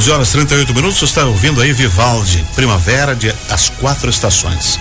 11 0.00 0.10
horas 0.12 0.30
38 0.30 0.74
minutos, 0.74 0.98
você 0.98 1.04
está 1.04 1.26
ouvindo 1.26 1.60
aí 1.60 1.74
Vivaldi, 1.74 2.42
Primavera 2.54 3.14
de 3.14 3.30
As 3.50 3.68
Quatro 3.68 4.08
Estações. 4.08 4.80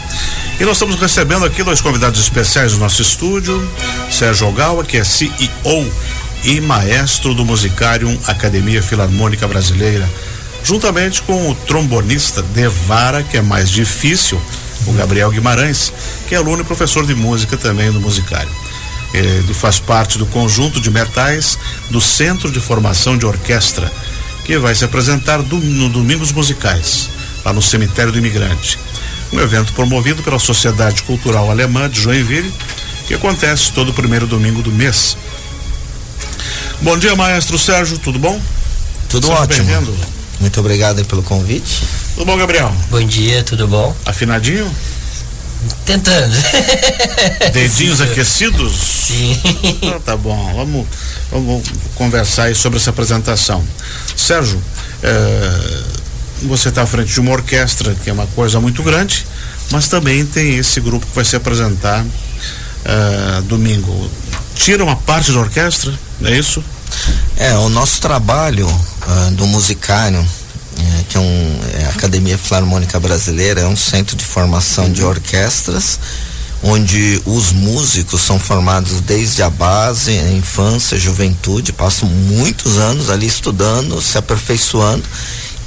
E 0.57 0.63
nós 0.63 0.77
estamos 0.77 0.95
recebendo 0.95 1.43
aqui 1.43 1.61
dois 1.61 1.81
convidados 1.81 2.21
especiais 2.21 2.71
do 2.71 2.77
nosso 2.77 3.01
estúdio, 3.01 3.69
Sérgio 4.09 4.47
Ogawa, 4.47 4.85
que 4.85 4.95
é 4.95 5.03
CEO 5.03 5.91
e 6.45 6.61
maestro 6.61 7.33
do 7.33 7.43
Musicarium 7.43 8.17
Academia 8.27 8.81
Filarmônica 8.81 9.45
Brasileira, 9.45 10.09
juntamente 10.63 11.21
com 11.23 11.51
o 11.51 11.55
trombonista 11.67 12.41
Devara, 12.41 13.21
que 13.21 13.35
é 13.35 13.41
mais 13.41 13.69
difícil, 13.69 14.41
o 14.87 14.93
Gabriel 14.93 15.31
Guimarães, 15.31 15.91
que 16.29 16.35
é 16.35 16.37
aluno 16.37 16.61
e 16.61 16.65
professor 16.65 17.05
de 17.05 17.13
música 17.13 17.57
também 17.57 17.91
do 17.91 17.99
Musicário. 17.99 18.51
Ele 19.13 19.53
faz 19.53 19.81
parte 19.81 20.17
do 20.17 20.25
conjunto 20.27 20.79
de 20.79 20.89
metais 20.89 21.59
do 21.89 21.99
Centro 21.99 22.49
de 22.49 22.61
Formação 22.61 23.17
de 23.17 23.25
Orquestra, 23.25 23.91
que 24.49 24.57
vai 24.57 24.73
se 24.73 24.83
apresentar 24.83 25.43
do, 25.43 25.57
no 25.57 25.89
Domingos 25.89 26.31
Musicais, 26.31 27.07
lá 27.45 27.53
no 27.53 27.61
Cemitério 27.61 28.11
do 28.11 28.17
Imigrante. 28.17 28.79
Um 29.31 29.39
evento 29.39 29.71
promovido 29.73 30.23
pela 30.23 30.39
Sociedade 30.39 31.03
Cultural 31.03 31.51
Alemã 31.51 31.87
de 31.87 32.01
Joinville, 32.01 32.51
que 33.05 33.13
acontece 33.13 33.71
todo 33.71 33.93
primeiro 33.93 34.25
domingo 34.25 34.63
do 34.63 34.71
mês. 34.71 35.15
Bom 36.81 36.97
dia, 36.97 37.15
maestro 37.15 37.59
Sérgio, 37.59 37.99
tudo 37.99 38.17
bom? 38.17 38.41
Tudo 39.07 39.27
Seja 39.27 39.39
ótimo. 39.39 39.97
Muito 40.39 40.59
obrigado 40.59 41.05
pelo 41.05 41.21
convite. 41.21 41.83
Tudo 42.15 42.25
bom, 42.25 42.35
Gabriel? 42.35 42.73
Bom 42.89 43.03
dia, 43.03 43.43
tudo 43.43 43.67
bom? 43.67 43.95
Afinadinho? 44.03 44.67
Tentando. 45.85 46.35
Dedinhos 47.53 48.01
aquecidos? 48.01 48.73
Sim. 48.73 49.39
Ah, 49.95 49.99
tá 50.03 50.17
bom, 50.17 50.53
vamos, 50.55 50.87
vamos 51.31 51.63
conversar 51.95 52.43
aí 52.43 52.55
sobre 52.55 52.79
essa 52.79 52.89
apresentação. 52.89 53.63
Sérgio, 54.15 54.61
é, 55.03 55.83
você 56.43 56.69
está 56.69 56.83
à 56.83 56.85
frente 56.85 57.13
de 57.13 57.19
uma 57.19 57.31
orquestra, 57.31 57.95
que 58.03 58.09
é 58.09 58.13
uma 58.13 58.27
coisa 58.27 58.59
muito 58.59 58.81
grande, 58.83 59.25
mas 59.71 59.87
também 59.87 60.25
tem 60.25 60.55
esse 60.55 60.79
grupo 60.79 61.05
que 61.05 61.15
vai 61.15 61.25
se 61.25 61.35
apresentar 61.35 62.05
é, 62.85 63.41
domingo. 63.41 64.09
Tira 64.55 64.83
uma 64.83 64.95
parte 64.95 65.31
da 65.31 65.39
orquestra, 65.39 65.93
é 66.23 66.37
isso? 66.37 66.63
É, 67.37 67.53
o 67.53 67.69
nosso 67.69 68.01
trabalho 68.01 68.67
uh, 68.67 69.31
do 69.31 69.45
musicário 69.47 70.25
é, 70.79 71.03
que 71.09 71.17
é, 71.17 71.19
um, 71.19 71.59
é 71.73 71.85
a 71.85 71.89
Academia 71.89 72.37
Filarmônica 72.37 72.99
Brasileira, 72.99 73.61
é 73.61 73.67
um 73.67 73.75
centro 73.75 74.15
de 74.15 74.23
formação 74.23 74.91
de 74.91 75.03
orquestras, 75.03 75.99
onde 76.61 77.21
os 77.25 77.51
músicos 77.51 78.21
são 78.21 78.37
formados 78.37 79.01
desde 79.01 79.41
a 79.41 79.49
base, 79.49 80.11
a 80.11 80.31
infância, 80.31 80.97
a 80.97 80.99
juventude, 80.99 81.71
passam 81.71 82.09
muitos 82.09 82.77
anos 82.77 83.09
ali 83.09 83.25
estudando, 83.25 84.01
se 84.01 84.17
aperfeiçoando 84.17 85.03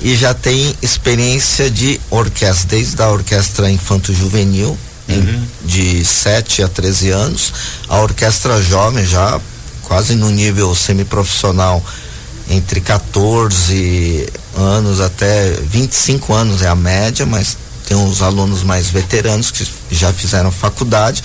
e 0.03 0.15
já 0.17 0.35
tem 0.35 0.75
experiência 0.83 1.71
de 1.71 2.01
orquestra, 2.11 2.77
desde 2.77 3.01
a 3.01 3.09
orquestra 3.09 3.71
infanto-juvenil, 3.71 4.77
uhum. 5.09 5.47
de 5.65 6.05
7 6.05 6.63
a 6.63 6.69
13 6.69 7.11
anos, 7.11 7.53
a 7.89 8.01
orquestra 8.01 8.61
jovem 8.61 9.07
já 9.07 9.41
quase 9.83 10.15
no 10.15 10.31
nível 10.31 10.75
semiprofissional 10.75 11.85
entre 12.51 12.81
14 12.81 14.29
anos 14.57 15.01
até 15.01 15.53
25 15.53 16.35
anos 16.35 16.63
é 16.63 16.69
a 16.69 16.75
média, 16.75 17.25
mas 17.25 17.57
tem 17.93 17.97
uns 17.99 18.23
alunos 18.23 18.63
mais 18.63 18.89
veteranos 18.89 19.51
que 19.51 19.69
já 19.91 20.11
fizeram 20.15 20.51
faculdade, 20.51 21.23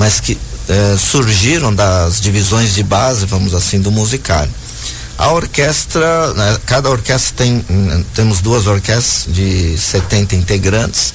mas 0.00 0.18
que 0.18 0.36
eh, 0.68 0.96
surgiram 0.98 1.72
das 1.72 2.20
divisões 2.20 2.74
de 2.74 2.82
base, 2.82 3.24
vamos 3.24 3.54
assim, 3.54 3.80
do 3.80 3.92
musicário. 3.92 4.52
A 5.16 5.30
orquestra, 5.30 6.34
né, 6.34 6.58
cada 6.66 6.90
orquestra 6.90 7.36
tem, 7.36 7.64
temos 8.14 8.40
duas 8.40 8.66
orquestras 8.66 9.32
de 9.32 9.78
70 9.78 10.34
integrantes, 10.34 11.14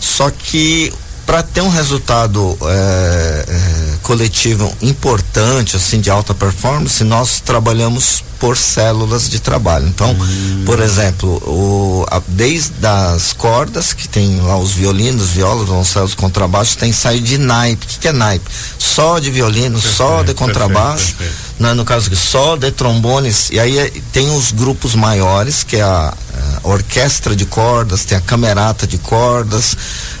só 0.00 0.30
que 0.30 0.90
para 1.26 1.42
ter 1.42 1.60
um 1.60 1.68
resultado 1.68 2.56
é, 2.62 3.44
é, 3.48 3.96
coletivo 4.02 4.72
importante, 4.82 5.76
assim, 5.76 6.00
de 6.00 6.10
alta 6.10 6.34
performance, 6.34 7.02
nós 7.04 7.40
trabalhamos 7.40 8.22
por 8.38 8.56
células 8.56 9.30
de 9.30 9.38
trabalho. 9.38 9.86
Então, 9.86 10.10
hum. 10.10 10.62
por 10.66 10.80
exemplo, 10.80 11.28
o, 11.46 12.04
a, 12.10 12.20
desde 12.26 12.84
as 12.84 13.32
cordas, 13.32 13.92
que 13.92 14.08
tem 14.08 14.40
lá 14.40 14.58
os 14.58 14.72
violinos, 14.72 15.30
violas, 15.30 15.64
violoncelos, 15.64 16.14
contrabaixo, 16.14 16.76
tem 16.76 16.90
ensaio 16.90 17.20
de 17.20 17.38
naipe. 17.38 17.86
O 17.86 17.88
que, 17.88 17.98
que, 18.00 18.08
é 18.08 18.12
naipe? 18.12 18.44
Só 18.78 19.20
de 19.20 19.30
violino, 19.30 19.80
perfeito, 19.80 19.96
só 19.96 20.22
de 20.24 20.34
contrabaixo. 20.34 21.14
Perfeito, 21.14 21.18
perfeito. 21.18 21.51
Né, 21.62 21.74
no 21.74 21.84
caso 21.84 22.14
só 22.16 22.56
de 22.56 22.72
trombones. 22.72 23.48
E 23.50 23.60
aí 23.60 23.78
é, 23.78 23.88
tem 24.10 24.28
os 24.34 24.50
grupos 24.50 24.96
maiores, 24.96 25.62
que 25.62 25.76
é 25.76 25.82
a, 25.82 26.12
a 26.60 26.68
orquestra 26.68 27.36
de 27.36 27.46
cordas, 27.46 28.04
tem 28.04 28.18
a 28.18 28.20
camerata 28.20 28.84
de 28.84 28.98
cordas. 28.98 29.76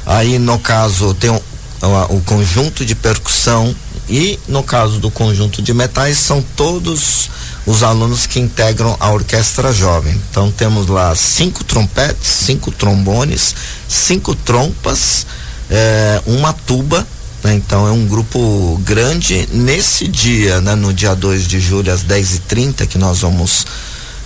Aí, 0.06 0.38
no 0.38 0.56
caso, 0.60 1.12
tem 1.14 1.30
o, 1.30 1.42
o, 1.82 2.16
o 2.16 2.20
conjunto 2.20 2.84
de 2.84 2.94
percussão. 2.94 3.74
E 4.08 4.38
no 4.46 4.62
caso 4.62 5.00
do 5.00 5.10
conjunto 5.10 5.60
de 5.60 5.74
metais, 5.74 6.16
são 6.18 6.40
todos 6.54 7.28
os 7.66 7.82
alunos 7.82 8.24
que 8.24 8.38
integram 8.38 8.96
a 9.00 9.10
orquestra 9.10 9.72
jovem. 9.72 10.14
Então 10.30 10.48
temos 10.48 10.86
lá 10.86 11.12
cinco 11.16 11.64
trompetes, 11.64 12.28
cinco 12.28 12.70
trombones, 12.70 13.52
cinco 13.88 14.36
trompas, 14.36 15.26
eh, 15.68 16.22
uma 16.24 16.52
tuba. 16.52 17.04
Né? 17.42 17.54
Então 17.54 17.86
é 17.86 17.90
um 17.90 18.06
grupo 18.06 18.80
grande. 18.84 19.48
Nesse 19.52 20.06
dia, 20.06 20.60
né, 20.60 20.74
no 20.74 20.92
dia 20.92 21.14
2 21.14 21.46
de 21.46 21.60
julho, 21.60 21.92
às 21.92 22.04
10h30, 22.04 22.86
que 22.86 22.98
nós 22.98 23.20
vamos 23.20 23.66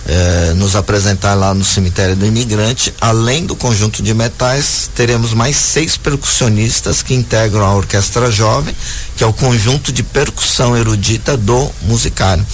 eh, 0.09 0.53
nos 0.55 0.75
apresentar 0.75 1.33
lá 1.33 1.53
no 1.53 1.65
cemitério 1.65 2.15
do 2.15 2.25
imigrante, 2.25 2.93
além 3.01 3.45
do 3.45 3.57
conjunto 3.57 4.01
de 4.01 4.13
metais, 4.13 4.89
teremos 4.95 5.33
mais 5.33 5.57
seis 5.57 5.97
percussionistas 5.97 7.01
que 7.01 7.13
integram 7.13 7.65
a 7.65 7.75
orquestra 7.75 8.31
jovem, 8.31 8.73
que 9.17 9.23
é 9.23 9.27
o 9.27 9.33
conjunto 9.33 9.91
de 9.91 10.03
percussão 10.03 10.77
erudita 10.77 11.35
do 11.35 11.69
musicário. 11.81 12.45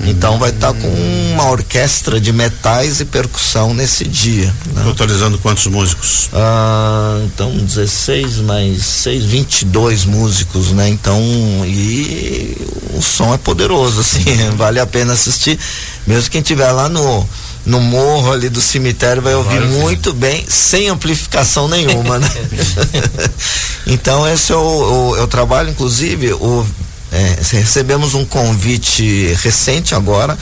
Então 0.00 0.38
vai 0.38 0.50
estar 0.50 0.72
tá 0.72 0.80
com 0.80 0.88
uma 1.32 1.50
orquestra 1.50 2.20
de 2.20 2.32
metais 2.32 3.00
e 3.00 3.04
percussão 3.04 3.72
nesse 3.72 4.04
dia. 4.04 4.52
Né? 4.72 4.82
Totalizando 4.84 5.38
quantos 5.38 5.66
músicos? 5.66 6.28
Ah, 6.32 7.18
então 7.24 7.50
16 7.56 8.38
mais 8.38 8.84
6, 8.84 9.24
22 9.24 10.04
músicos, 10.04 10.72
né? 10.72 10.88
Então, 10.88 11.20
e 11.64 12.56
o 12.94 13.02
som 13.02 13.32
é 13.32 13.38
poderoso, 13.38 14.00
assim, 14.02 14.24
vale 14.56 14.78
a 14.80 14.86
pena 14.86 15.14
assistir. 15.14 15.58
Mesmo 16.06 16.30
quem 16.30 16.40
estiver 16.40 16.70
lá 16.72 16.88
no 16.88 17.26
no 17.64 17.80
morro 17.80 18.32
ali 18.32 18.48
do 18.48 18.60
cemitério 18.60 19.20
vai 19.20 19.34
ouvir 19.34 19.60
muito 19.60 20.14
bem, 20.14 20.44
sem 20.48 20.88
amplificação 20.88 21.66
nenhuma, 21.66 22.16
né? 22.16 22.30
então 23.88 24.26
esse 24.28 24.52
é 24.52 24.56
o, 24.56 24.60
o, 25.10 25.16
é 25.16 25.22
o 25.22 25.26
trabalho, 25.26 25.70
inclusive, 25.70 26.32
o 26.34 26.64
é, 27.16 27.38
recebemos 27.56 28.14
um 28.14 28.24
convite 28.24 29.34
recente 29.42 29.94
agora, 29.94 30.36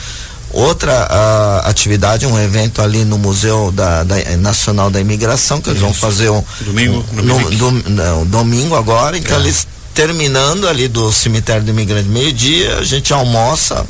outra 0.51 0.91
a, 0.91 1.69
atividade, 1.69 2.25
um 2.25 2.37
evento 2.37 2.81
ali 2.81 3.05
no 3.05 3.17
Museu 3.17 3.71
da, 3.71 4.03
da 4.03 4.15
Nacional 4.37 4.89
da 4.89 4.99
Imigração, 4.99 5.61
que 5.61 5.69
eles 5.69 5.81
vão 5.81 5.93
fazer 5.93 6.29
um, 6.29 6.43
domingo, 6.61 7.05
um, 7.13 7.21
no, 7.21 7.49
do, 7.51 7.71
não, 7.89 8.25
domingo 8.25 8.75
agora, 8.75 9.17
então 9.17 9.37
é. 9.37 9.39
eles 9.39 9.67
terminando 9.93 10.67
ali 10.67 10.89
do 10.89 11.11
cemitério 11.11 11.63
do 11.63 11.69
imigrante 11.69 12.09
meio-dia, 12.09 12.79
a 12.79 12.83
gente 12.83 13.13
almoça, 13.13 13.85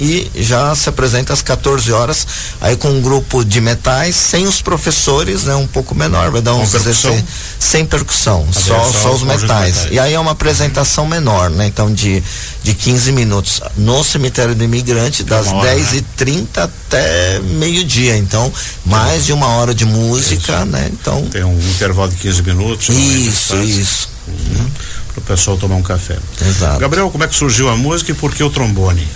e 0.00 0.30
já 0.36 0.74
se 0.74 0.88
apresenta 0.88 1.32
às 1.32 1.42
14 1.42 1.92
horas, 1.92 2.26
aí 2.60 2.76
com 2.76 2.90
um 2.90 3.00
grupo 3.00 3.44
de 3.44 3.60
metais, 3.60 4.16
sem 4.16 4.46
os 4.46 4.60
professores, 4.60 5.44
né? 5.44 5.54
Um 5.54 5.66
pouco 5.66 5.94
menor, 5.94 6.30
vai 6.30 6.42
dar 6.42 6.54
uns 6.54 6.70
percussão? 6.70 7.24
sem 7.58 7.86
percussão, 7.86 8.46
só, 8.52 8.78
só, 8.84 8.92
só 8.92 9.12
os 9.12 9.22
metais. 9.22 9.42
metais. 9.42 9.86
E 9.90 9.98
aí 9.98 10.14
é 10.14 10.18
uma 10.20 10.32
apresentação 10.32 11.06
menor, 11.06 11.50
né? 11.50 11.66
Então 11.66 11.92
de, 11.92 12.22
de 12.62 12.74
15 12.74 13.12
minutos 13.12 13.60
no 13.76 14.02
cemitério 14.02 14.54
do 14.54 14.64
imigrante, 14.64 15.22
das 15.22 15.46
10h30 15.46 16.36
né? 16.36 16.44
até 16.54 17.38
meio-dia. 17.40 18.16
Então, 18.16 18.52
mais 18.84 19.24
de 19.26 19.32
uma 19.32 19.46
hora 19.48 19.74
de 19.74 19.84
música, 19.84 20.52
isso. 20.52 20.66
né? 20.66 20.90
Então. 20.92 21.24
Tem 21.26 21.44
um 21.44 21.58
intervalo 21.58 22.10
de 22.10 22.16
15 22.16 22.42
minutos. 22.42 22.88
Isso, 22.88 23.56
isso. 23.56 24.08
Uhum. 24.26 24.70
Para 25.08 25.18
o 25.18 25.22
pessoal 25.22 25.56
tomar 25.56 25.76
um 25.76 25.82
café. 25.82 26.18
Exato. 26.40 26.80
Gabriel, 26.80 27.10
como 27.10 27.24
é 27.24 27.28
que 27.28 27.34
surgiu 27.34 27.68
a 27.68 27.76
música 27.76 28.12
e 28.12 28.14
por 28.14 28.34
que 28.34 28.42
o 28.42 28.50
trombone? 28.50 29.06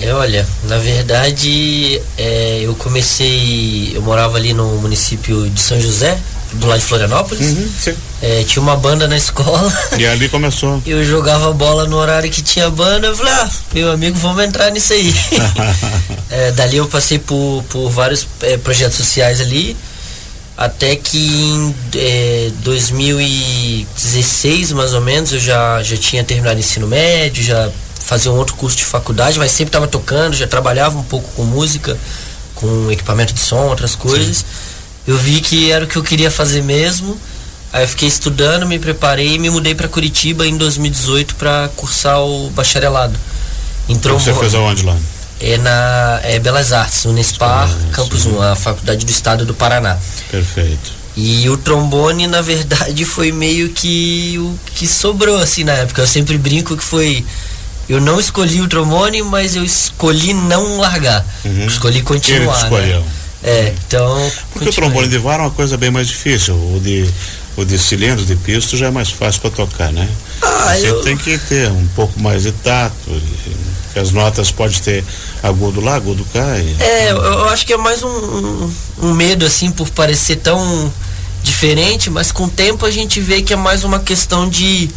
É, 0.00 0.12
olha, 0.12 0.44
na 0.64 0.78
verdade, 0.78 2.02
é, 2.18 2.60
eu 2.62 2.74
comecei, 2.74 3.92
eu 3.94 4.02
morava 4.02 4.36
ali 4.36 4.52
no 4.52 4.66
município 4.76 5.48
de 5.48 5.60
São 5.60 5.80
José, 5.80 6.18
do 6.52 6.66
lado 6.66 6.80
de 6.80 6.84
Florianópolis. 6.84 7.48
Uhum, 7.48 7.68
é, 8.22 8.44
tinha 8.44 8.62
uma 8.62 8.76
banda 8.76 9.08
na 9.08 9.16
escola. 9.16 9.72
E 9.98 10.06
ali 10.06 10.28
começou. 10.28 10.80
Eu 10.86 11.02
jogava 11.04 11.52
bola 11.52 11.86
no 11.86 11.96
horário 11.96 12.30
que 12.30 12.40
tinha 12.42 12.70
banda. 12.70 13.08
Eu 13.08 13.16
falei, 13.16 13.32
ah, 13.32 13.50
meu 13.74 13.90
amigo, 13.90 14.16
vamos 14.18 14.44
entrar 14.44 14.70
nisso 14.70 14.92
aí. 14.92 15.12
é, 16.30 16.52
dali 16.52 16.76
eu 16.76 16.86
passei 16.88 17.18
por, 17.18 17.64
por 17.68 17.90
vários 17.90 18.24
é, 18.42 18.56
projetos 18.56 18.96
sociais 18.96 19.40
ali. 19.40 19.76
Até 20.56 20.94
que 20.96 21.18
em 21.18 21.74
é, 21.96 22.50
2016, 22.62 24.72
mais 24.72 24.94
ou 24.94 25.02
menos, 25.02 25.34
eu 25.34 25.40
já, 25.40 25.82
já 25.82 25.98
tinha 25.98 26.24
terminado 26.24 26.56
o 26.56 26.60
ensino 26.60 26.86
médio, 26.86 27.44
já 27.44 27.70
fazer 28.06 28.28
um 28.28 28.36
outro 28.36 28.54
curso 28.54 28.76
de 28.76 28.84
faculdade, 28.84 29.36
mas 29.36 29.50
sempre 29.50 29.70
estava 29.70 29.88
tocando, 29.88 30.36
já 30.36 30.46
trabalhava 30.46 30.96
um 30.96 31.02
pouco 31.02 31.28
com 31.32 31.42
música 31.42 31.98
com 32.54 32.90
equipamento 32.90 33.34
de 33.34 33.40
som, 33.40 33.66
outras 33.66 33.96
coisas. 33.96 34.38
Sim. 34.38 34.44
Eu 35.08 35.18
vi 35.18 35.40
que 35.40 35.70
era 35.70 35.84
o 35.84 35.88
que 35.88 35.96
eu 35.96 36.02
queria 36.02 36.30
fazer 36.30 36.62
mesmo. 36.62 37.18
Aí 37.72 37.82
eu 37.82 37.88
fiquei 37.88 38.08
estudando, 38.08 38.64
me 38.64 38.78
preparei 38.78 39.34
e 39.34 39.38
me 39.38 39.50
mudei 39.50 39.74
para 39.74 39.88
Curitiba 39.88 40.46
em 40.46 40.56
2018 40.56 41.34
para 41.34 41.68
cursar 41.74 42.20
o 42.20 42.48
bacharelado. 42.50 43.18
Então 43.88 44.18
você 44.18 44.32
fez 44.32 44.54
aonde 44.54 44.84
lá? 44.84 44.96
É 45.40 45.58
na 45.58 46.20
é 46.22 46.38
Belas 46.38 46.72
Artes, 46.72 47.04
Unespar, 47.04 47.68
Campus 47.92 48.24
1, 48.24 48.40
a 48.40 48.56
Faculdade 48.56 49.04
do 49.04 49.10
Estado 49.10 49.44
do 49.44 49.52
Paraná. 49.52 49.98
Perfeito. 50.30 50.92
E 51.16 51.48
o 51.50 51.56
trombone, 51.56 52.26
na 52.26 52.40
verdade, 52.40 53.04
foi 53.04 53.32
meio 53.32 53.70
que 53.70 54.36
o 54.38 54.58
que 54.74 54.86
sobrou 54.86 55.38
assim 55.38 55.64
na 55.64 55.72
época. 55.72 56.02
Eu 56.02 56.06
sempre 56.06 56.38
brinco 56.38 56.76
que 56.76 56.84
foi 56.84 57.24
eu 57.88 58.00
não 58.00 58.18
escolhi 58.18 58.60
o 58.60 58.68
trombone, 58.68 59.22
mas 59.22 59.54
eu 59.54 59.64
escolhi 59.64 60.34
não 60.34 60.78
largar. 60.78 61.24
Uhum. 61.44 61.66
Escolhi 61.66 62.02
continuar. 62.02 62.54
Ele 62.54 62.64
escolheu. 62.64 63.00
Né? 63.00 63.06
É, 63.44 63.74
então. 63.86 64.32
Porque 64.52 64.66
continuei. 64.66 64.70
o 64.70 64.72
trombone 64.72 65.08
de 65.08 65.18
vara 65.18 65.42
é 65.42 65.46
uma 65.46 65.52
coisa 65.52 65.76
bem 65.76 65.90
mais 65.90 66.08
difícil. 66.08 66.54
O 66.54 66.80
de, 66.80 67.08
o 67.56 67.64
de 67.64 67.78
cilindro, 67.78 68.24
de 68.24 68.34
pisto, 68.34 68.76
já 68.76 68.86
é 68.86 68.90
mais 68.90 69.10
fácil 69.10 69.40
para 69.40 69.50
tocar, 69.50 69.92
né? 69.92 70.08
Ah, 70.42 70.74
Você 70.74 70.90
eu... 70.90 71.00
tem 71.02 71.16
que 71.16 71.38
ter 71.38 71.70
um 71.70 71.86
pouco 71.94 72.20
mais 72.20 72.42
de 72.42 72.52
tato. 72.52 72.94
Que 73.92 74.00
as 74.00 74.10
notas 74.10 74.50
pode 74.50 74.82
ter 74.82 75.04
agudo 75.42 75.80
lá, 75.80 75.94
agudo 75.94 76.26
cá. 76.32 76.58
E... 76.58 76.76
É, 76.82 77.12
eu, 77.12 77.16
eu, 77.16 77.48
acho 77.48 77.64
que 77.64 77.72
é 77.72 77.76
mais 77.76 78.02
um, 78.02 78.08
um, 78.08 78.74
um 79.04 79.14
medo, 79.14 79.46
assim, 79.46 79.70
por 79.70 79.88
parecer 79.90 80.36
tão 80.36 80.92
diferente, 81.42 82.10
mas 82.10 82.32
com 82.32 82.44
o 82.44 82.50
tempo 82.50 82.84
a 82.84 82.90
gente 82.90 83.20
vê 83.20 83.40
que 83.40 83.52
é 83.52 83.56
mais 83.56 83.84
uma 83.84 84.00
questão 84.00 84.48
de 84.48 84.90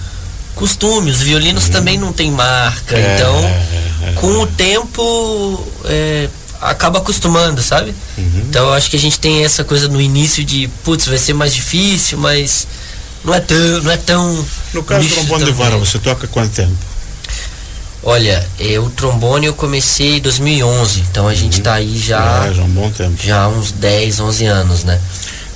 costume. 0.56 1.12
Os 1.12 1.22
violinos 1.22 1.66
uhum. 1.66 1.72
também 1.72 1.98
não 1.98 2.14
tem 2.14 2.32
marca. 2.32 2.98
É, 2.98 3.16
então, 3.16 3.38
é, 3.38 4.10
é, 4.10 4.12
com 4.16 4.42
o 4.42 4.48
tempo, 4.48 5.68
é, 5.86 6.30
acaba 6.62 7.00
acostumando, 7.00 7.62
sabe? 7.62 7.94
Uhum. 8.18 8.44
Então, 8.50 8.68
eu 8.68 8.74
acho 8.74 8.90
que 8.90 8.96
a 8.96 9.00
gente 9.00 9.20
tem 9.20 9.44
essa 9.44 9.64
coisa 9.64 9.88
no 9.88 10.02
início 10.02 10.44
de, 10.44 10.68
putz, 10.84 11.08
vai 11.08 11.18
ser 11.18 11.34
mais 11.34 11.54
difícil, 11.54 12.18
mas 12.18 12.68
não 13.24 13.34
é 13.34 13.40
tão. 13.40 13.82
Não 13.82 13.92
é 13.92 13.98
tão 13.98 14.46
no 14.74 14.84
caso 14.84 15.08
do 15.08 15.14
trombone 15.16 15.46
de 15.46 15.52
vara, 15.52 15.78
você 15.78 16.00
toca 16.00 16.28
quanto 16.28 16.54
tempo? 16.54 16.90
Olha, 18.02 18.48
é, 18.58 18.80
o 18.80 18.90
trombone 18.90 19.48
eu 19.48 19.54
comecei 19.54 20.18
em 20.18 20.22
2011, 20.22 21.04
então 21.12 21.28
a 21.28 21.36
gente 21.36 21.58
está 21.60 21.74
aí 21.74 21.98
já. 21.98 22.48
É, 22.48 22.54
já 22.54 22.64
um 22.64 22.70
bom 22.70 22.90
tempo. 22.90 23.16
Já 23.22 23.44
há 23.44 23.48
uns 23.50 23.72
10, 23.74 24.22
11 24.22 24.46
anos, 24.46 24.84
né? 24.86 25.00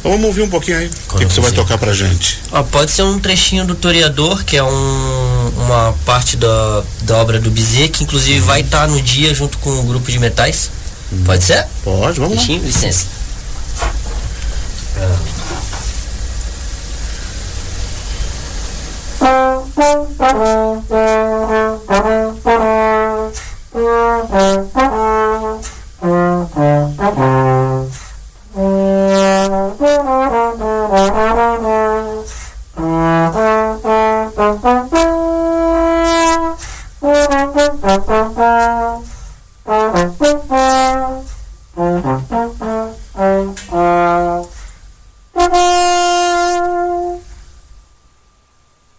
Vamos 0.04 0.26
ouvir 0.26 0.42
um 0.42 0.50
pouquinho 0.50 0.78
aí. 0.78 0.92
O 1.10 1.18
que, 1.18 1.26
que 1.26 1.34
você 1.34 1.40
vai 1.40 1.52
tocar 1.52 1.78
pra 1.78 1.94
gente? 1.94 2.42
Ó, 2.52 2.62
pode 2.64 2.92
ser 2.92 3.04
um 3.04 3.18
trechinho 3.18 3.66
do 3.66 3.74
Toreador, 3.74 4.44
que 4.44 4.58
é 4.58 4.64
um, 4.64 5.50
uma 5.56 5.96
parte 6.06 6.36
da, 6.36 6.84
da 7.04 7.18
obra 7.18 7.40
do 7.40 7.50
Bizet, 7.50 7.90
que 7.90 8.04
inclusive 8.04 8.42
uhum. 8.42 8.46
vai 8.46 8.62
estar 8.62 8.82
tá 8.82 8.88
no 8.88 9.02
dia 9.02 9.34
junto 9.34 9.58
com 9.60 9.70
o 9.80 9.84
grupo 9.84 10.12
de 10.12 10.20
metais. 10.20 10.70
Uhum. 11.10 11.24
Pode 11.24 11.44
ser? 11.46 11.66
Pode, 11.86 12.20
vamos 12.20 12.36
trechinho, 12.36 12.60
lá. 12.60 12.66
licença. 12.66 13.06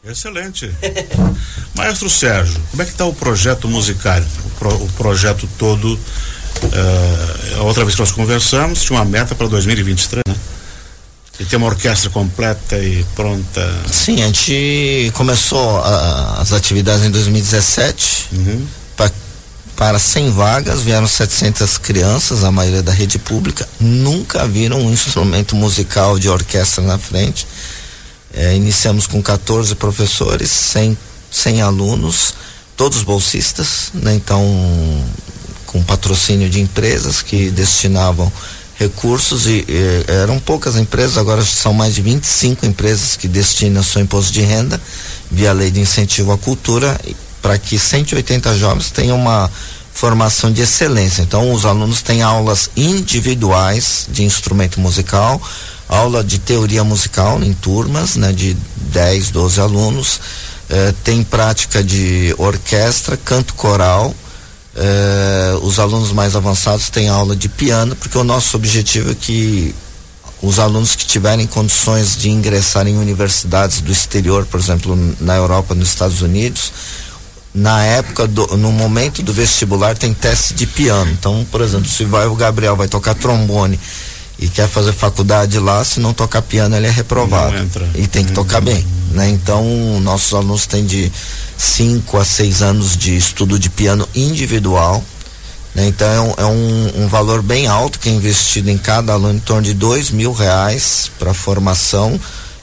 Excelente. 0.05 0.71
Maestro 1.75 2.11
Sérgio, 2.11 2.61
como 2.71 2.83
é 2.83 2.85
que 2.85 2.91
está 2.91 3.06
o 3.06 3.15
projeto 3.15 3.69
musical? 3.69 4.21
O, 4.21 4.51
pro, 4.59 4.75
o 4.85 4.93
projeto 4.93 5.49
todo. 5.59 5.95
Uh, 5.95 7.62
outra 7.62 7.85
vez 7.85 7.95
que 7.95 8.01
nós 8.01 8.12
conversamos, 8.12 8.83
tinha 8.83 8.99
uma 8.99 9.05
meta 9.05 9.35
para 9.35 9.49
2023, 9.49 10.19
né? 10.19 10.24
E 11.44 11.46
ter 11.46 11.56
uma 11.56 11.67
orquestra 11.67 12.08
completa 12.08 12.79
e 12.79 13.05
pronta. 13.14 13.61
Sim, 13.93 14.23
a 14.23 14.26
gente 14.29 15.12
começou 15.12 15.76
a, 15.76 16.38
as 16.41 16.55
atividades 16.55 17.05
em 17.05 17.11
2017. 17.11 18.29
Uhum. 18.32 18.67
Pra, 18.96 19.12
para 19.76 19.99
100 19.99 20.31
vagas, 20.31 20.81
vieram 20.81 21.06
700 21.06 21.76
crianças, 21.76 22.44
a 22.44 22.50
maioria 22.50 22.82
da 22.82 22.93
rede 22.93 23.19
pública. 23.19 23.69
Nunca 23.79 24.46
viram 24.46 24.81
um 24.81 24.91
instrumento 24.91 25.55
musical 25.55 26.19
de 26.19 26.31
orquestra 26.31 26.82
na 26.82 26.96
frente. 26.96 27.46
É, 28.32 28.56
iniciamos 28.56 29.06
com 29.06 29.23
14 29.23 29.75
professores, 29.75 30.49
100, 30.49 30.96
100 31.31 31.61
alunos, 31.61 32.35
todos 32.75 33.02
bolsistas, 33.02 33.91
né? 33.93 34.14
então 34.14 34.43
com 35.67 35.82
patrocínio 35.82 36.49
de 36.49 36.62
empresas 36.62 37.20
que 37.20 37.50
destinavam 37.50 38.32
recursos 38.79 39.47
e, 39.47 39.65
e, 39.69 40.05
eram 40.09 40.38
poucas 40.38 40.76
empresas, 40.76 41.19
agora 41.19 41.44
são 41.44 41.73
mais 41.73 41.94
de 41.94 42.03
25 42.03 42.67
empresas 42.67 43.17
que 43.17 43.29
destinam 43.29 43.82
seu 43.82 44.00
imposto 44.03 44.32
de 44.32 44.43
renda 44.43 44.81
via 45.31 45.53
lei 45.53 45.71
de 45.71 45.81
incentivo 45.81 46.32
à 46.32 46.38
cultura 46.38 46.99
para 47.41 47.59
que 47.59 47.79
180 47.79 48.56
jovens 48.56 48.91
tenham 48.91 49.17
uma 49.17 49.50
formação 49.93 50.53
de 50.53 50.62
excelência. 50.62 51.23
Então 51.23 51.53
os 51.53 51.65
alunos 51.65 52.03
têm 52.03 52.23
aulas 52.23 52.71
individuais 52.76 54.06
de 54.11 54.25
instrumento 54.25 54.81
musical, 54.81 55.41
aula 55.88 56.25
de 56.25 56.38
teoria 56.38 56.82
musical 56.82 57.43
em 57.43 57.53
turmas, 57.53 58.17
né, 58.17 58.32
de 58.32 58.56
10, 58.91 59.31
12 59.31 59.61
alunos, 59.61 60.20
eh, 60.69 60.94
tem 61.05 61.23
prática 61.23 61.82
de 61.82 62.35
orquestra, 62.38 63.17
canto 63.17 63.55
coral. 63.55 64.15
Eh, 64.76 65.59
os 65.62 65.79
alunos 65.79 66.11
mais 66.12 66.35
avançados 66.35 66.91
têm 66.91 67.09
aula 67.09 67.37
de 67.37 67.49
piano, 67.49 67.94
porque 67.94 68.19
o 68.19 68.25
nosso 68.25 68.56
objetivo 68.56 69.12
é 69.12 69.15
que 69.15 69.75
os 70.43 70.59
alunos 70.59 70.97
que 70.97 71.06
tiverem 71.06 71.47
condições 71.47 72.17
de 72.17 72.29
ingressar 72.29 72.87
em 72.87 72.97
universidades 72.97 73.81
do 73.81 73.93
exterior, 73.93 74.44
por 74.47 74.59
exemplo, 74.59 74.97
na 75.20 75.37
Europa, 75.37 75.75
nos 75.75 75.89
Estados 75.89 76.22
Unidos, 76.22 76.72
na 77.55 77.84
época 77.84 78.27
do, 78.27 78.56
no 78.56 78.72
momento 78.72 79.22
do 79.22 79.32
vestibular 79.32 79.96
tem 79.96 80.13
teste 80.13 80.55
de 80.55 80.67
piano. 80.67 81.10
Então, 81.13 81.46
por 81.51 81.60
exemplo, 81.60 81.89
se 81.89 82.05
vai 82.05 82.27
o 82.27 82.34
Gabriel 82.34 82.77
vai 82.77 82.89
tocar 82.89 83.15
trombone 83.15 83.79
e 84.38 84.48
quer 84.48 84.69
fazer 84.69 84.93
faculdade 84.93 85.58
lá, 85.58 85.84
se 85.84 86.00
não 86.00 86.12
tocar 86.12 86.43
piano 86.43 86.76
ele 86.76 86.86
é 86.86 86.91
reprovado. 86.91 87.56
E 87.94 88.06
tem 88.06 88.24
que 88.24 88.31
uhum. 88.31 88.34
tocar 88.34 88.60
bem, 88.60 88.84
né? 89.12 89.29
Então, 89.29 89.64
nossos 90.00 90.34
alunos 90.34 90.67
têm 90.67 90.84
de 90.84 91.10
5 91.56 92.19
a 92.19 92.24
6 92.24 92.62
anos 92.62 92.96
de 92.96 93.17
estudo 93.17 93.58
de 93.58 93.70
piano 93.70 94.08
individual. 94.14 95.03
Né? 95.74 95.86
Então 95.86 96.06
é, 96.08 96.20
um, 96.20 96.34
é 96.36 96.46
um, 96.46 97.05
um, 97.05 97.08
valor 97.08 97.43
bem 97.43 97.67
alto 97.67 97.98
que 97.98 98.08
é 98.08 98.12
investido 98.12 98.70
em 98.70 98.79
cada 98.79 99.12
aluno, 99.12 99.34
em 99.34 99.41
torno 99.41 99.62
de 99.62 99.74
dois 99.74 100.10
mil 100.10 100.32
reais 100.32 101.10
para 101.19 101.34
formação, 101.34 102.19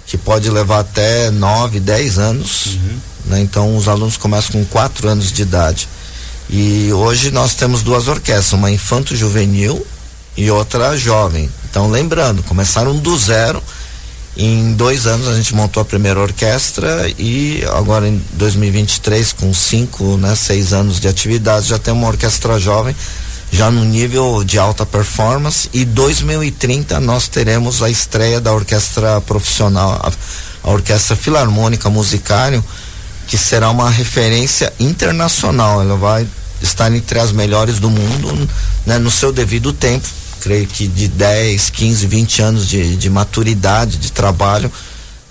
que 0.07 0.17
pode 0.17 0.49
levar 0.49 0.79
até 0.79 1.29
9, 1.29 1.79
10 1.79 2.19
anos. 2.19 2.65
Uhum. 2.67 2.97
Né? 3.25 3.41
Então 3.41 3.75
os 3.75 3.87
alunos 3.87 4.17
começam 4.17 4.51
com 4.51 4.65
4 4.65 5.09
anos 5.09 5.31
de 5.31 5.41
idade. 5.41 5.89
E 6.49 6.91
hoje 6.91 7.31
nós 7.31 7.55
temos 7.55 7.81
duas 7.81 8.07
orquestras, 8.07 8.53
uma 8.53 8.71
infanto 8.71 9.15
juvenil 9.15 9.85
e 10.35 10.49
outra 10.49 10.97
jovem. 10.97 11.49
Então, 11.69 11.89
lembrando, 11.89 12.43
começaram 12.43 12.95
do 12.97 13.17
zero. 13.17 13.61
Em 14.35 14.73
dois 14.73 15.07
anos 15.07 15.27
a 15.27 15.35
gente 15.35 15.53
montou 15.53 15.81
a 15.81 15.85
primeira 15.85 16.19
orquestra 16.19 17.09
e 17.17 17.63
agora 17.73 18.07
em 18.07 18.21
2023, 18.33 19.33
com 19.33 19.53
cinco, 19.53 20.17
né, 20.17 20.35
seis 20.35 20.71
anos 20.71 21.01
de 21.01 21.07
atividade, 21.07 21.67
já 21.67 21.77
tem 21.77 21.93
uma 21.93 22.07
orquestra 22.07 22.57
jovem, 22.57 22.95
já 23.51 23.69
no 23.69 23.83
nível 23.83 24.41
de 24.45 24.57
alta 24.57 24.85
performance. 24.85 25.69
E 25.73 25.83
2030 25.83 26.99
nós 27.01 27.27
teremos 27.27 27.83
a 27.83 27.89
estreia 27.89 28.39
da 28.39 28.53
orquestra 28.53 29.19
profissional, 29.19 29.99
a, 30.01 30.11
a 30.63 30.71
Orquestra 30.71 31.15
Filarmônica 31.15 31.89
Musicário, 31.89 32.63
que 33.27 33.37
será 33.37 33.69
uma 33.69 33.89
referência 33.89 34.71
internacional. 34.79 35.81
Ela 35.81 35.97
vai 35.97 36.25
estar 36.61 36.93
entre 36.93 37.19
as 37.19 37.33
melhores 37.33 37.79
do 37.79 37.89
mundo, 37.89 38.49
né, 38.85 38.97
no 38.97 39.11
seu 39.11 39.33
devido 39.33 39.73
tempo 39.73 40.20
creio 40.41 40.67
que 40.67 40.87
de 40.87 41.07
10, 41.07 41.69
15, 41.69 42.07
20 42.07 42.41
anos 42.41 42.67
de, 42.67 42.97
de 42.97 43.09
maturidade 43.09 43.97
de 43.97 44.11
trabalho, 44.11 44.71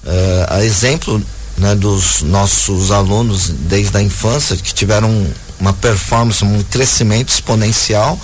uh, 0.04 0.46
a 0.48 0.64
exemplo 0.64 1.22
né, 1.58 1.74
dos 1.74 2.22
nossos 2.22 2.90
alunos 2.90 3.50
desde 3.68 3.96
a 3.96 4.02
infância, 4.02 4.56
que 4.56 4.72
tiveram 4.72 5.26
uma 5.58 5.72
performance, 5.72 6.42
um 6.44 6.62
crescimento 6.62 7.28
exponencial. 7.28 8.18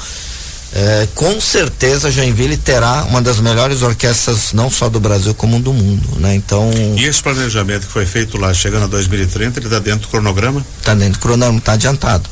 É, 0.73 1.09
com 1.15 1.41
certeza 1.41 2.11
Joinville 2.11 2.57
terá 2.57 3.05
uma 3.05 3.23
das 3.23 3.41
melhores 3.41 3.81
orquestras 3.83 4.53
não 4.53 4.69
só 4.69 4.91
do 4.91 5.01
Brasil 5.01 5.33
como 5.33 5.59
do 5.59 5.73
mundo, 5.73 6.21
né? 6.21 6.35
Então 6.35 6.71
e 6.99 7.05
esse 7.05 7.23
planejamento 7.23 7.87
que 7.87 7.93
foi 7.93 8.05
feito 8.05 8.37
lá 8.37 8.53
chegando 8.53 8.85
a 8.85 8.87
2030 8.87 9.59
ele 9.59 9.67
está 9.69 9.79
dentro 9.79 10.03
do 10.03 10.09
cronograma? 10.09 10.67
Está 10.79 10.93
dentro 10.93 11.15
do 11.15 11.19
cronograma, 11.21 11.59
está 11.59 11.73
adiantado. 11.73 12.29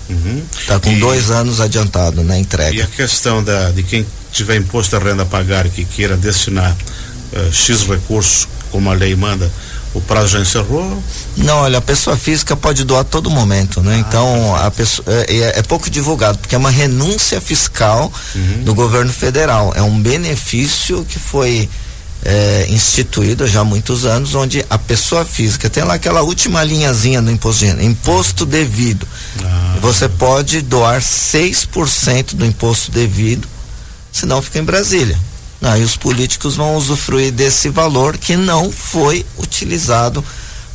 Está 0.59 0.75
uhum. 0.75 0.81
com 0.81 0.91
e, 0.91 1.01
dois 1.01 1.31
anos 1.31 1.59
adiantado 1.59 2.23
na 2.23 2.35
né, 2.35 2.39
entrega. 2.39 2.75
E 2.75 2.83
a 2.83 2.87
questão 2.87 3.43
da 3.43 3.71
de 3.71 3.83
quem 3.83 4.05
tiver 4.35 4.57
imposto 4.57 4.99
de 4.99 5.05
renda 5.05 5.23
a 5.23 5.27
pagar 5.27 5.65
e 5.65 5.71
que 5.71 5.85
queira 5.85 6.17
destinar 6.17 6.77
uh, 7.33 7.53
X 7.53 7.83
recursos, 7.87 8.49
como 8.71 8.91
a 8.91 8.95
lei 8.95 9.15
manda, 9.15 9.51
o 9.95 10.01
prazo 10.01 10.29
já 10.29 10.41
encerrou? 10.41 11.03
Não, 11.37 11.59
olha, 11.59 11.79
a 11.79 11.81
pessoa 11.81 12.17
física 12.17 12.57
pode 12.57 12.83
doar 12.83 13.03
a 13.03 13.05
todo 13.05 13.31
momento, 13.31 13.81
né? 13.81 13.95
Ah, 13.95 13.99
então, 13.99 14.57
a 14.57 14.71
pessoa, 14.71 15.07
é, 15.09 15.37
é, 15.37 15.59
é, 15.61 15.63
pouco 15.63 15.89
divulgado, 15.89 16.37
porque 16.39 16.55
é 16.55 16.59
uma 16.59 16.71
renúncia 16.71 17.41
fiscal 17.41 18.13
uhum. 18.35 18.65
do 18.65 18.75
governo 18.75 19.13
federal. 19.13 19.73
É 19.77 19.83
um 19.83 20.01
benefício 20.01 21.07
que 21.09 21.21
foi 21.21 21.69
é, 22.25 22.67
instituído 22.71 23.47
já 23.47 23.61
há 23.61 23.65
muitos 23.65 24.05
anos, 24.05 24.35
onde 24.35 24.65
a 24.69 24.79
pessoa 24.79 25.25
física 25.25 25.71
tem 25.71 25.85
lá 25.85 25.95
aquela 25.95 26.23
última 26.23 26.65
linhazinha 26.65 27.23
do 27.23 27.31
imposto 27.31 27.65
imposto 27.65 28.45
devido. 28.45 29.07
Ah. 29.45 29.77
Você 29.81 30.09
pode 30.09 30.61
doar 30.63 31.01
6% 31.01 32.35
do 32.35 32.45
imposto 32.45 32.91
devido, 32.91 33.47
senão 34.15 34.41
fica 34.41 34.61
em 34.61 34.65
Brasília. 34.65 35.19
Aí 35.61 35.83
os 35.83 35.97
políticos 35.97 36.55
vão 36.55 36.77
usufruir 36.77 37.33
desse 37.33 37.69
valor 37.69 38.17
que 38.17 38.37
não 38.37 38.71
foi 38.71 39.27
utilizado 39.37 40.25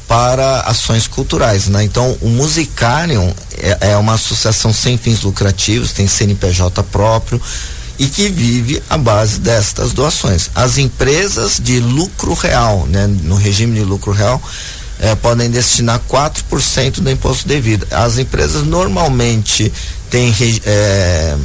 para 0.07 0.61
ações 0.61 1.07
culturais, 1.07 1.67
né? 1.67 1.83
Então, 1.83 2.17
o 2.21 2.29
Musicarium 2.29 3.33
é, 3.57 3.91
é 3.91 3.97
uma 3.97 4.15
associação 4.15 4.73
sem 4.73 4.97
fins 4.97 5.21
lucrativos, 5.21 5.93
tem 5.93 6.07
CNPJ 6.07 6.83
próprio 6.83 7.39
e 7.97 8.07
que 8.07 8.27
vive 8.27 8.81
à 8.89 8.97
base 8.97 9.39
destas 9.39 9.93
doações. 9.93 10.49
As 10.55 10.77
empresas 10.77 11.59
de 11.59 11.79
lucro 11.79 12.33
real, 12.33 12.87
né? 12.87 13.07
No 13.07 13.35
regime 13.35 13.79
de 13.79 13.85
lucro 13.85 14.11
real, 14.11 14.41
eh, 14.99 15.15
podem 15.15 15.49
destinar 15.49 16.01
4% 16.09 16.99
do 16.99 17.09
imposto 17.09 17.47
devido. 17.47 17.87
As 17.91 18.17
empresas 18.17 18.65
normalmente 18.65 19.71
têm 20.09 20.33
eh, 20.65 21.37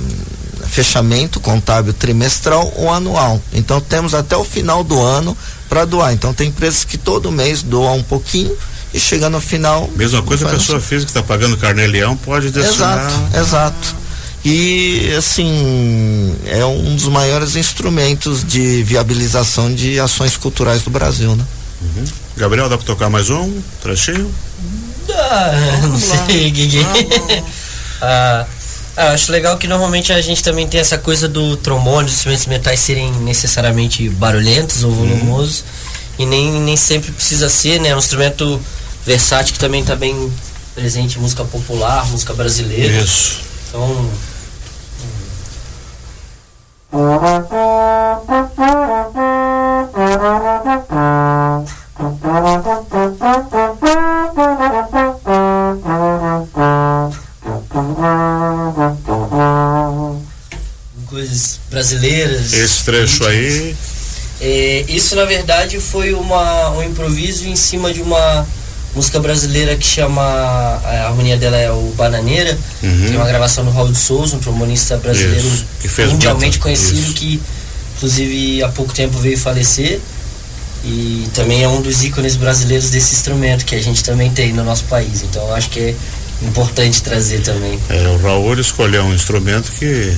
fechamento 0.74 1.38
contábil 1.38 1.92
trimestral 1.92 2.72
ou 2.76 2.90
anual. 2.90 3.40
Então 3.52 3.80
temos 3.80 4.12
até 4.12 4.36
o 4.36 4.42
final 4.42 4.82
do 4.82 5.00
ano 5.00 5.36
para 5.68 5.84
doar. 5.84 6.12
Então 6.12 6.34
tem 6.34 6.48
empresas 6.48 6.84
que 6.84 6.98
todo 6.98 7.30
mês 7.30 7.62
doam 7.62 7.98
um 7.98 8.02
pouquinho 8.02 8.56
e 8.92 8.98
chega 8.98 9.30
no 9.30 9.40
final. 9.40 9.88
Mesma 9.94 10.20
coisa 10.22 10.48
a 10.48 10.50
pessoa 10.50 10.78
assim. 10.78 10.88
física 10.88 11.12
que 11.12 11.18
está 11.18 11.22
pagando 11.22 11.56
carnê-leão 11.56 12.16
pode 12.16 12.50
destinar. 12.50 13.06
Exato, 13.06 13.38
exato. 13.38 13.96
E 14.44 15.14
assim, 15.16 16.36
é 16.46 16.64
um 16.66 16.96
dos 16.96 17.06
maiores 17.06 17.54
instrumentos 17.54 18.44
de 18.44 18.82
viabilização 18.82 19.72
de 19.72 19.98
ações 20.00 20.36
culturais 20.36 20.82
do 20.82 20.90
Brasil, 20.90 21.34
né? 21.36 21.44
Uhum. 21.80 22.04
Gabriel, 22.36 22.68
dá 22.68 22.76
para 22.76 22.86
tocar 22.86 23.08
mais 23.08 23.30
um 23.30 23.60
trechinho? 23.80 24.30
Ah, 25.08 25.80
não 25.82 25.98
sei, 25.98 26.50
Guigui. 26.50 26.84
ah, 28.02 28.44
ah, 28.96 29.10
acho 29.10 29.32
legal 29.32 29.58
que 29.58 29.66
normalmente 29.66 30.12
a 30.12 30.20
gente 30.20 30.42
também 30.42 30.68
tem 30.68 30.80
essa 30.80 30.96
coisa 30.96 31.28
do 31.28 31.56
trombone, 31.56 32.06
dos 32.06 32.14
instrumentos 32.14 32.46
metais 32.46 32.80
serem 32.80 33.10
necessariamente 33.20 34.08
barulhentos 34.08 34.84
ou 34.84 34.90
uhum. 34.90 34.96
volumosos. 34.96 35.60
Uhum. 35.60 35.64
E 36.16 36.26
nem, 36.26 36.52
nem 36.60 36.76
sempre 36.76 37.10
precisa 37.10 37.48
ser, 37.48 37.80
né? 37.80 37.88
É 37.88 37.94
um 37.96 37.98
instrumento 37.98 38.60
versátil 39.04 39.52
que 39.54 39.58
também 39.58 39.80
está 39.80 39.96
bem 39.96 40.32
presente 40.74 41.18
em 41.18 41.20
música 41.20 41.44
popular, 41.44 42.06
música 42.06 42.32
brasileira. 42.34 43.02
Isso. 43.02 43.40
Então. 43.68 44.10
Brasileiras. 61.74 62.52
Esse 62.52 62.84
trecho 62.84 63.26
aí. 63.26 63.76
É, 64.40 64.84
isso 64.88 65.16
na 65.16 65.24
verdade 65.24 65.78
foi 65.80 66.12
uma, 66.12 66.70
um 66.70 66.82
improviso 66.82 67.46
em 67.46 67.56
cima 67.56 67.92
de 67.92 68.00
uma 68.00 68.46
música 68.94 69.18
brasileira 69.18 69.76
que 69.76 69.84
chama 69.84 70.22
a 70.22 71.06
harmonia 71.08 71.36
dela 71.36 71.56
é 71.56 71.70
o 71.70 71.92
Bananeira, 71.96 72.56
uhum. 72.82 73.06
que 73.08 73.14
é 73.14 73.16
uma 73.16 73.26
gravação 73.26 73.64
do 73.64 73.70
Raul 73.70 73.90
de 73.90 73.98
Souza, 73.98 74.36
um 74.36 74.38
trombonista 74.38 74.96
brasileiro 74.96 75.46
mundialmente 76.10 76.58
conhecido 76.58 77.00
isso. 77.00 77.14
que 77.14 77.40
inclusive 77.96 78.62
há 78.62 78.68
pouco 78.68 78.92
tempo 78.92 79.18
veio 79.18 79.36
falecer 79.36 80.00
e 80.84 81.26
também 81.34 81.62
é 81.62 81.68
um 81.68 81.80
dos 81.80 82.04
ícones 82.04 82.36
brasileiros 82.36 82.90
desse 82.90 83.14
instrumento 83.14 83.64
que 83.64 83.74
a 83.74 83.82
gente 83.82 84.04
também 84.04 84.30
tem 84.30 84.52
no 84.52 84.62
nosso 84.62 84.84
país. 84.84 85.22
Então 85.22 85.52
acho 85.54 85.70
que 85.70 85.80
é 85.80 85.94
importante 86.42 87.02
trazer 87.02 87.40
também. 87.40 87.78
É, 87.88 88.08
o 88.08 88.18
Raul 88.18 88.58
escolheu 88.60 89.04
um 89.04 89.14
instrumento 89.14 89.72
que 89.78 90.16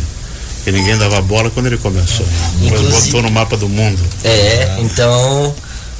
que 0.66 0.73
ninguém 0.73 0.99
dava 0.99 1.23
bola 1.23 1.49
quando 1.49 1.66
ele 1.66 1.76
começou. 1.76 2.26
Inclusive, 2.61 3.06
botou 3.06 3.23
no 3.23 3.30
mapa 3.30 3.56
do 3.56 3.68
mundo. 3.68 4.02
É, 4.25 4.78
então 4.80 5.54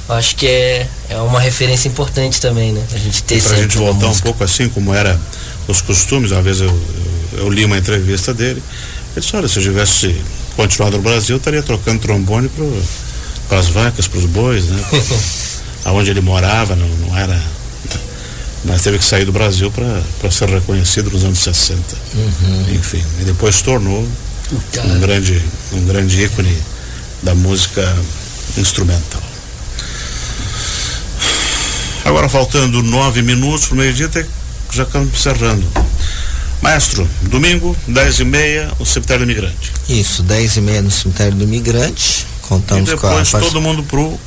acho 0.09 0.35
que 0.35 0.45
é, 0.45 0.85
é 1.09 1.17
uma 1.19 1.39
referência 1.39 1.87
importante 1.87 2.41
também, 2.41 2.73
né? 2.73 2.83
A 2.93 2.97
gente 2.97 3.23
ter 3.23 3.41
Para 3.41 3.55
a 3.55 3.61
gente 3.61 3.77
voltar 3.77 4.07
um 4.07 4.19
pouco 4.19 4.43
assim 4.43 4.67
como 4.67 4.93
era 4.93 5.17
os 5.69 5.79
costumes, 5.79 6.31
uma 6.31 6.41
vez 6.41 6.59
eu, 6.59 6.67
eu, 6.67 7.39
eu 7.45 7.49
li 7.49 7.63
uma 7.63 7.77
entrevista 7.77 8.33
dele, 8.33 8.61
ele 9.15 9.21
disse, 9.21 9.33
olha, 9.37 9.47
se 9.47 9.57
eu 9.57 9.63
tivesse 9.63 10.13
continuado 10.57 10.97
no 10.97 11.03
Brasil, 11.03 11.35
eu 11.35 11.37
estaria 11.37 11.63
trocando 11.63 11.99
trombone 11.99 12.51
para 13.47 13.59
as 13.59 13.69
vacas, 13.69 14.05
para 14.05 14.19
os 14.19 14.25
bois, 14.25 14.65
né? 14.65 14.83
Aonde 15.85 16.11
ele 16.11 16.19
morava, 16.19 16.75
não, 16.75 16.89
não 16.89 17.17
era 17.17 17.41
mas 18.65 18.81
teve 18.81 18.97
que 18.97 19.05
sair 19.05 19.23
do 19.23 19.31
Brasil 19.31 19.71
para 19.71 20.29
ser 20.29 20.49
reconhecido 20.49 21.09
nos 21.09 21.23
anos 21.23 21.39
60. 21.39 21.79
Uhum. 22.15 22.65
Enfim, 22.73 23.01
e 23.21 23.23
depois 23.23 23.61
tornou 23.61 24.05
um 24.51 24.99
grande, 24.99 25.43
um 25.73 25.85
grande 25.85 26.23
ícone 26.23 26.57
da 27.21 27.35
música 27.35 27.95
instrumental. 28.57 29.21
Agora 32.05 32.29
faltando 32.29 32.81
nove 32.81 33.21
minutos 33.21 33.65
para 33.65 33.75
o 33.75 33.77
meio-dia, 33.77 34.09
já 34.71 34.83
estamos 34.83 35.13
encerrando. 35.13 35.67
Maestro, 36.61 37.07
domingo, 37.23 37.75
dez 37.87 38.19
e 38.19 38.23
meia, 38.23 38.71
o 38.79 38.85
cemitério 38.85 39.25
do 39.25 39.31
imigrante. 39.31 39.71
Isso, 39.89 40.23
dez 40.23 40.55
e 40.55 40.61
meia 40.61 40.81
no 40.81 40.89
cemitério 40.89 41.35
do 41.35 41.43
imigrante. 41.43 42.25
Contamos 42.41 42.89
e 42.89 42.95
depois 42.95 43.29
com 43.29 43.37
a 43.37 43.39
todo 43.41 43.61
mundo 43.61 43.83
pro, 43.83 44.17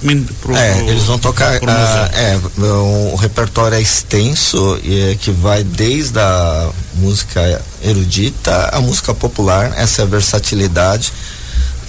pro 0.43 0.55
É, 0.55 0.75
pro, 0.75 0.91
eles 0.91 1.05
vão 1.05 1.19
tocar. 1.19 1.59
Pro 1.59 1.71
a, 1.71 2.11
é, 2.13 2.39
o, 2.59 3.13
o 3.13 3.17
repertório 3.17 3.77
é 3.77 3.81
extenso 3.81 4.79
e 4.85 5.13
é, 5.13 5.15
que 5.15 5.31
vai 5.31 5.65
desde 5.65 6.19
a 6.19 6.71
música 6.97 7.63
erudita 7.83 8.71
à 8.73 8.81
música 8.81 9.15
popular. 9.15 9.73
Essa 9.77 10.03
é 10.03 10.05
a 10.05 10.09
versatilidade 10.09 11.13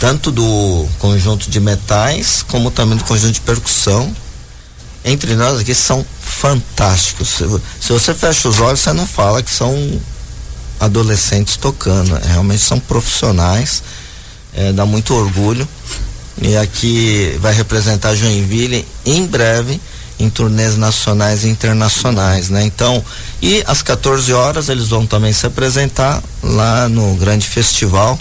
tanto 0.01 0.31
do 0.31 0.88
conjunto 0.98 1.48
de 1.48 1.60
metais 1.60 2.43
como 2.48 2.71
também 2.71 2.98
do 2.98 3.03
conjunto 3.03 3.33
de 3.33 3.41
percussão. 3.41 4.12
Entre 5.05 5.36
nós 5.36 5.60
aqui 5.60 5.75
são 5.75 6.03
fantásticos. 6.19 7.29
Se, 7.29 7.45
se 7.79 7.93
você 7.93 8.12
fecha 8.15 8.50
os 8.50 8.60
olhos, 8.60 8.79
você 8.79 8.93
não 8.93 9.05
fala 9.05 9.43
que 9.43 9.51
são 9.51 10.01
adolescentes 10.79 11.55
tocando. 11.55 12.19
Realmente 12.25 12.63
são 12.63 12.79
profissionais. 12.79 13.83
É, 14.55 14.74
dá 14.74 14.88
muito 14.88 15.13
orgulho 15.13 15.67
e 16.41 16.57
aqui 16.57 17.38
vai 17.39 17.53
representar 17.53 18.15
Joinville 18.15 18.86
em 19.05 19.25
breve 19.27 19.79
em 20.22 20.30
turnês 20.30 20.78
nacionais 20.78 21.44
e 21.44 21.50
internacionais, 21.50 22.50
né? 22.50 22.63
Então, 22.63 23.04
e 23.42 23.63
às 23.66 23.82
14 23.82 24.32
horas 24.34 24.70
eles 24.70 24.90
vão 24.90 25.06
também 25.06 25.34
se 25.34 25.46
apresentar 25.46 26.22
lá 26.44 26.88
no 26.88 27.16
grande 27.16 27.48
festival 27.48 28.20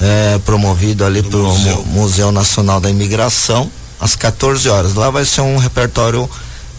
é, 0.00 0.38
promovido 0.44 1.04
ali 1.04 1.22
Do 1.22 1.30
pelo 1.30 1.48
Museu. 1.48 1.84
Museu 1.86 2.32
Nacional 2.32 2.80
da 2.80 2.88
Imigração 2.88 3.70
às 4.00 4.16
14 4.16 4.68
horas. 4.68 4.94
Lá 4.94 5.10
vai 5.10 5.24
ser 5.24 5.42
um 5.42 5.58
repertório 5.58 6.28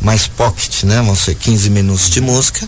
mais 0.01 0.27
pocket, 0.27 0.83
né? 0.83 1.01
Vão 1.01 1.15
ser 1.15 1.35
15 1.35 1.69
minutos 1.69 2.09
de 2.09 2.21
música 2.21 2.67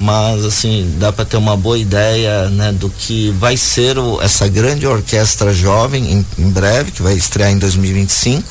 mas 0.00 0.46
assim 0.46 0.94
dá 0.98 1.12
para 1.12 1.26
ter 1.26 1.36
uma 1.36 1.54
boa 1.58 1.76
ideia 1.76 2.48
né, 2.48 2.72
do 2.72 2.88
que 2.88 3.30
vai 3.38 3.54
ser 3.54 3.98
o, 3.98 4.18
essa 4.22 4.48
grande 4.48 4.86
orquestra 4.86 5.52
jovem 5.52 6.10
em, 6.10 6.26
em, 6.38 6.50
breve 6.50 6.90
que 6.90 7.02
vai 7.02 7.12
estrear 7.12 7.50
em 7.50 7.58
2025 7.58 8.42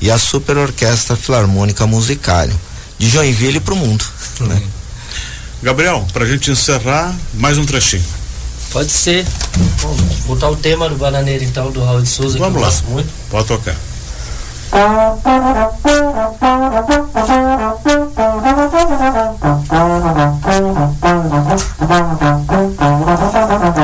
e 0.00 0.10
a 0.10 0.18
Super 0.18 0.56
Orquestra 0.56 1.16
Filarmônica 1.16 1.86
Musicário, 1.86 2.58
de 2.98 3.08
Joinville 3.08 3.60
para 3.60 3.74
o 3.74 3.76
mundo. 3.76 4.04
Né? 4.40 4.60
Gabriel, 5.62 6.04
para 6.12 6.24
a 6.24 6.28
gente 6.28 6.50
encerrar, 6.50 7.14
mais 7.34 7.56
um 7.56 7.64
trechinho. 7.64 8.02
Pode 8.72 8.90
ser. 8.90 9.24
Bom, 9.80 9.96
botar 10.26 10.50
o 10.50 10.56
tema 10.56 10.88
do 10.88 10.96
Bananeira 10.96 11.44
então, 11.44 11.70
do 11.70 11.82
Raul 11.84 12.02
de 12.02 12.08
Souza, 12.08 12.36
Vamos 12.36 12.54
que 12.54 12.58
eu 12.58 12.62
lá. 12.62 12.68
gosto 12.68 12.84
muito. 12.90 13.08
Pode 13.30 13.46
tocar. 13.46 13.76